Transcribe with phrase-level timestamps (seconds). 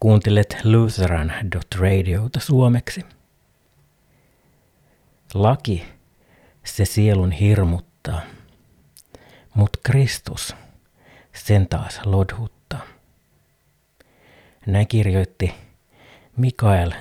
[0.00, 3.00] Kuuntelet Lutheran.radiota suomeksi.
[5.34, 5.84] Laki,
[6.64, 8.20] se sielun hirmuttaa,
[9.54, 10.56] mut Kristus
[11.32, 12.80] sen taas lodhuttaa.
[14.66, 15.54] Näin kirjoitti
[16.36, 16.92] Mikael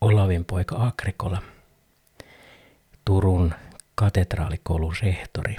[0.00, 1.42] Olavin poika Agrikola,
[3.04, 3.54] Turun
[3.94, 5.56] katedraalikoulun rehtori.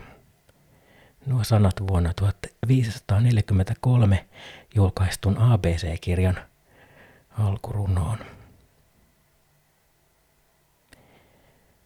[1.25, 4.27] Nuo sanat vuonna 1543
[4.75, 6.50] julkaistun ABC-kirjan
[7.39, 8.17] alkurunoon.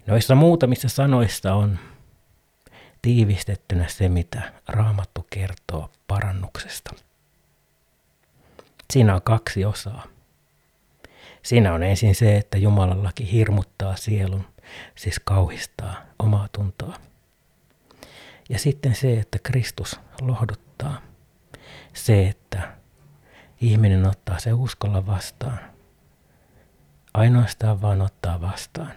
[0.08, 1.80] Noissa muutamissa sanoissa on
[3.02, 6.92] tiivistettynä se, mitä Raamattu kertoo parannuksesta.
[8.94, 10.04] Siinä on kaksi osaa.
[11.44, 14.46] Siinä on ensin se, että Jumalan laki hirmuttaa sielun,
[14.96, 16.96] siis kauhistaa omaa tuntoa.
[18.50, 21.02] Ja sitten se, että Kristus lohduttaa.
[21.94, 22.76] Se, että
[23.68, 25.60] ihminen ottaa se uskolla vastaan.
[27.14, 28.94] Ainoastaan vaan ottaa vastaan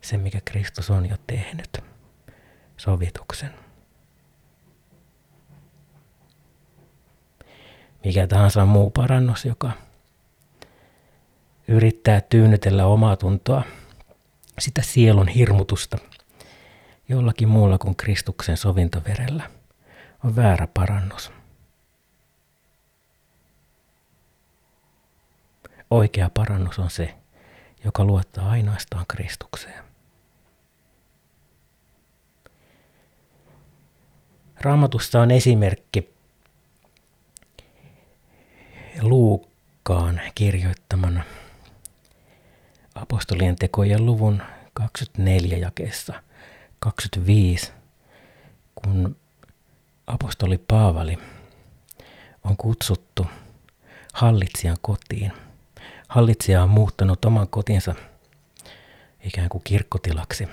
[0.00, 1.84] se, mikä Kristus on jo tehnyt.
[2.76, 3.50] Sovituksen.
[8.04, 9.72] Mikä tahansa muu parannus, joka
[11.68, 13.62] yrittää tyynnytellä omaa tuntoa,
[14.58, 15.98] sitä sielun hirmutusta
[17.08, 19.50] jollakin muulla kuin Kristuksen sovintoverellä,
[20.24, 21.32] on väärä parannus.
[25.90, 27.14] Oikea parannus on se,
[27.84, 29.84] joka luottaa ainoastaan Kristukseen.
[34.60, 36.16] Raamatussa on esimerkki
[39.02, 41.24] Luukkaan kirjoittamana
[42.94, 44.42] apostolien tekojen luvun
[44.72, 46.22] 24 jakeessa
[46.78, 47.72] 25,
[48.74, 49.16] kun
[50.06, 51.18] apostoli Paavali
[52.44, 53.26] on kutsuttu
[54.12, 55.32] hallitsijan kotiin.
[56.08, 57.94] Hallitsija on muuttanut oman kotinsa
[59.24, 60.48] ikään kuin kirkkotilaksi.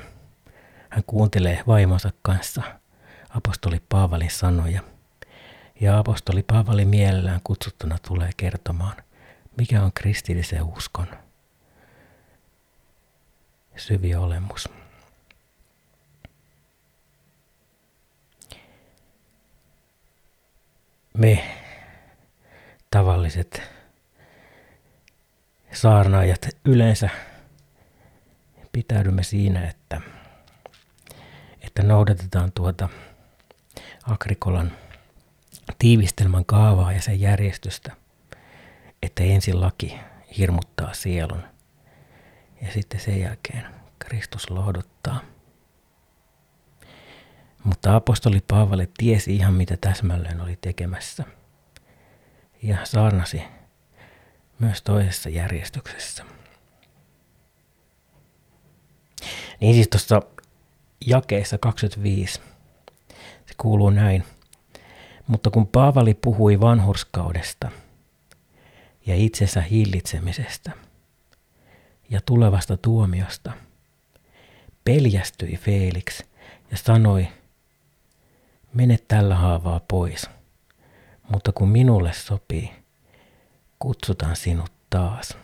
[0.89, 2.61] Hän kuuntelee vaimonsa kanssa
[3.29, 4.81] apostoli Paavalin sanoja.
[5.81, 8.95] Ja apostoli Paavali mielellään kutsuttuna tulee kertomaan,
[9.57, 11.07] mikä on kristillisen uskon
[13.75, 14.69] syvi olemus.
[21.17, 21.57] Me
[22.91, 23.61] tavalliset
[25.73, 27.09] saarnaajat yleensä
[28.71, 30.01] pitäydymme siinä, että,
[31.61, 32.89] että noudatetaan tuota
[34.03, 34.71] Agrikolan
[35.79, 37.91] tiivistelmän kaavaa ja sen järjestystä,
[39.01, 39.99] että ensin laki
[40.37, 41.43] hirmuttaa sielun
[42.61, 43.65] ja sitten sen jälkeen
[43.99, 45.19] Kristus lohduttaa.
[47.63, 51.23] Mutta apostoli Paavali tiesi ihan mitä täsmälleen oli tekemässä
[52.63, 53.43] ja saarnasi
[54.59, 56.25] myös toisessa järjestyksessä.
[59.59, 60.21] Niin siis tuossa
[61.05, 62.41] jakeessa 25
[63.45, 64.23] se kuuluu näin.
[65.27, 67.71] Mutta kun Paavali puhui vanhurskaudesta
[69.05, 70.71] ja itsensä hillitsemisestä
[72.09, 73.51] ja tulevasta tuomiosta,
[74.85, 76.21] peljästyi Felix
[76.71, 77.27] ja sanoi,
[78.73, 80.29] mene tällä haavaa pois,
[81.31, 82.82] mutta kun minulle sopii,
[83.83, 85.37] kutsutaan sinut taas.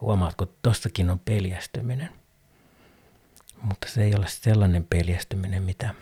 [0.00, 2.10] Huomaatko, tossakin on peljästyminen.
[3.62, 5.94] Mutta se ei ole sellainen peljästyminen, mitä,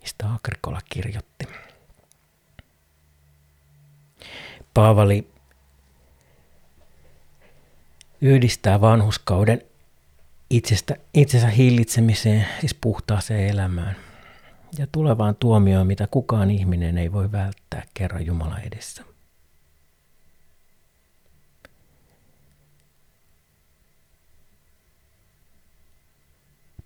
[0.00, 1.48] mistä Agrikola kirjoitti.
[4.74, 5.30] Paavali
[8.20, 9.62] yhdistää vanhuskauden
[10.50, 14.09] itsestä, itsensä hillitsemiseen, siis puhtaaseen elämään
[14.78, 19.04] ja tulevaan tuomioon, mitä kukaan ihminen ei voi välttää kerran Jumala edessä.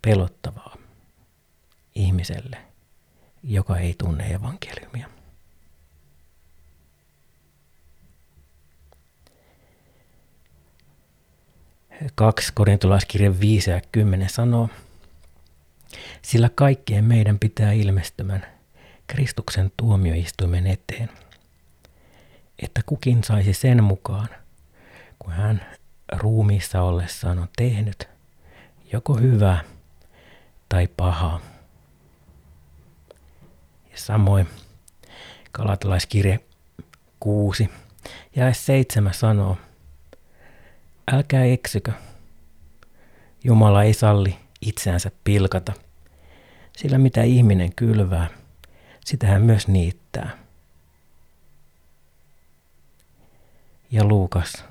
[0.02, 0.76] Pelottavaa
[1.94, 2.56] ihmiselle,
[3.42, 5.08] joka ei tunne evankeliumia.
[12.14, 14.68] Kaksi korintolaiskirjan 5 ja 10 sanoo,
[16.22, 18.46] sillä kaikkien meidän pitää ilmestymän
[19.06, 21.10] Kristuksen tuomioistuimen eteen,
[22.58, 24.28] että kukin saisi sen mukaan,
[25.18, 25.66] kun hän
[26.12, 28.08] ruumiissa ollessaan on tehnyt
[28.92, 29.64] joko hyvää
[30.68, 31.40] tai pahaa.
[33.90, 34.48] Ja samoin
[35.52, 36.40] Kalatalaiskirje
[37.20, 37.70] 6
[38.36, 39.56] ja 7 sanoo,
[41.12, 41.92] älkää eksykö.
[43.44, 45.72] Jumala ei salli itseänsä pilkata,
[46.76, 48.28] sillä mitä ihminen kylvää,
[49.04, 50.38] sitä hän myös niittää.
[53.90, 54.64] Ja Luukas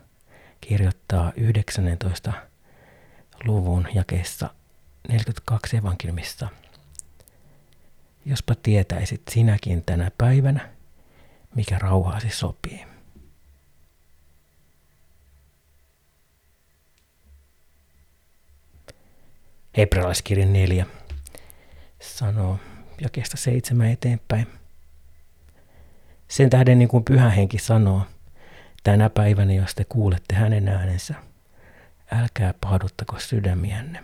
[0.61, 2.33] kirjoittaa 19.
[3.45, 4.49] luvun jakeessa
[5.07, 6.47] 42 evankeliumissa.
[8.25, 10.69] Jospa tietäisit sinäkin tänä päivänä,
[11.55, 12.92] mikä rauhaasi sopii.
[19.77, 20.85] Hebrealaiskirjan 4
[22.01, 22.59] sanoo
[23.01, 24.47] jakeesta seitsemän eteenpäin.
[26.27, 28.01] Sen tähden niin kuin pyhä henki sanoo,
[28.83, 31.15] tänä päivänä jos te kuulette hänen äänensä,
[32.11, 34.03] älkää pahduttako sydämiänne.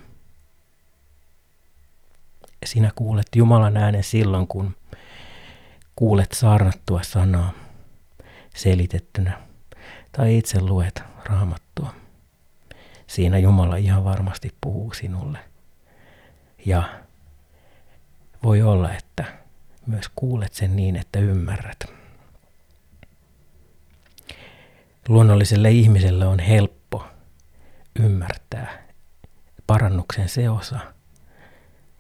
[2.66, 4.76] Sinä kuulet Jumalan äänen silloin, kun
[5.96, 7.52] kuulet saarnattua sanaa
[8.56, 9.42] selitettynä
[10.12, 11.94] tai itse luet raamattua.
[13.08, 15.40] Siinä Jumala ihan varmasti puhuu sinulle.
[16.66, 16.84] Ja
[18.44, 19.26] voi olla, että
[19.86, 21.80] myös kuulet sen niin, että ymmärrät.
[25.08, 27.08] Luonnolliselle ihmiselle on helppo
[28.00, 28.84] ymmärtää
[29.68, 30.80] parannuksen se osa,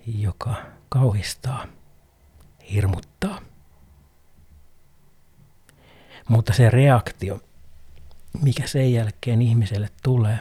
[0.06, 0.56] joka
[0.89, 1.65] kauhistaa,
[2.71, 3.41] hirmuttaa.
[6.29, 7.39] Mutta se reaktio,
[8.41, 10.39] mikä sen jälkeen ihmiselle tulee,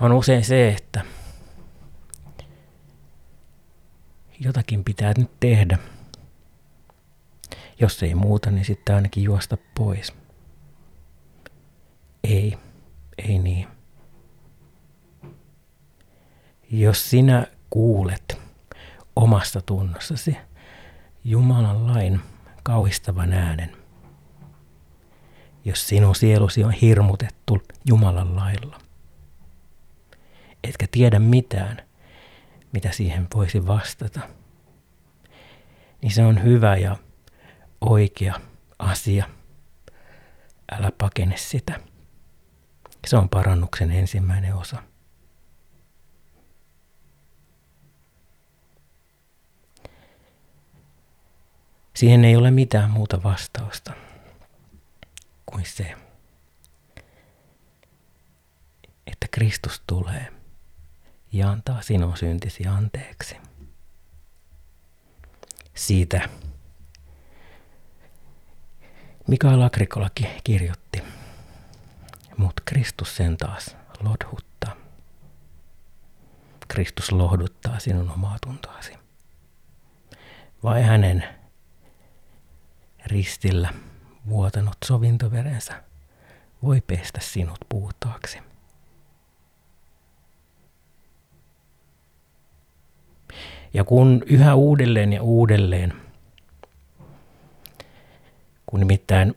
[0.00, 1.04] on usein se, että
[4.44, 5.78] jotakin pitää nyt tehdä.
[7.80, 10.12] Jos ei muuta, niin sitten ainakin juosta pois.
[12.24, 12.58] Ei,
[13.18, 13.68] ei niin.
[16.70, 18.38] Jos sinä kuulet
[19.16, 20.36] omasta tunnossasi
[21.24, 22.20] Jumalan lain
[22.62, 23.76] kauhistavan äänen,
[25.64, 28.78] jos sinun sielusi on hirmutettu Jumalan lailla,
[30.64, 31.82] etkä tiedä mitään–
[32.72, 34.20] mitä siihen voisi vastata,
[36.02, 36.96] niin se on hyvä ja
[37.80, 38.40] oikea
[38.78, 39.28] asia.
[40.72, 41.80] Älä pakene sitä.
[43.06, 44.82] Se on parannuksen ensimmäinen osa.
[51.94, 53.92] Siihen ei ole mitään muuta vastausta
[55.46, 55.94] kuin se,
[59.06, 60.32] että Kristus tulee–
[61.32, 63.36] ja antaa sinun syntisi anteeksi.
[65.74, 66.28] Siitä
[69.26, 70.10] Mikael Agrikola
[70.44, 71.02] kirjoitti,
[72.36, 74.76] mutta Kristus sen taas lohuttaa.
[76.68, 78.92] Kristus lohduttaa sinun omaa tuntoasi.
[80.62, 81.24] Vai hänen
[83.06, 83.74] ristillä
[84.28, 85.82] vuotanut sovintoverensä
[86.62, 88.51] voi pestä sinut puhtaaksi.
[93.74, 95.92] Ja kun yhä uudelleen ja uudelleen,
[98.66, 99.34] kun nimittäin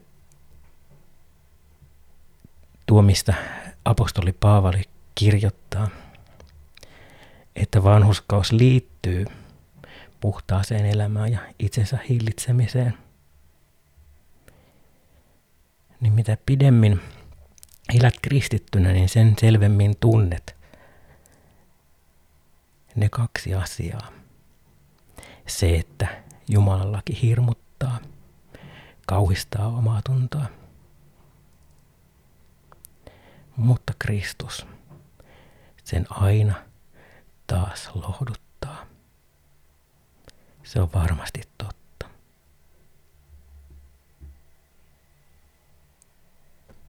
[2.85, 3.33] tuomista
[3.85, 4.81] apostoli Paavali
[5.15, 5.87] kirjoittaa,
[7.55, 9.25] että vanhuskaus liittyy
[10.19, 12.93] puhtaaseen elämään ja itsensä hillitsemiseen,
[16.01, 17.01] niin mitä pidemmin
[17.99, 20.55] elät kristittynä, niin sen selvemmin tunnet
[22.95, 24.14] ne kaksi asiaa
[25.47, 28.00] se, että Jumalan laki hirmuttaa,
[29.07, 30.45] kauhistaa omaa tuntoa.
[33.57, 34.68] Mutta Kristus
[35.83, 36.56] sen aina
[37.47, 38.85] taas lohduttaa.
[40.64, 41.84] Se on varmasti totta.